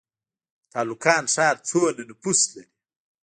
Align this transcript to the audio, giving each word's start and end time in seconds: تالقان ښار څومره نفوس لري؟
تالقان 0.71 1.23
ښار 1.33 1.55
څومره 1.67 2.01
نفوس 2.09 2.39
لري؟ 2.51 2.63